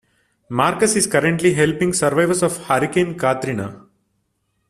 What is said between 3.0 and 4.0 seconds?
Katrina.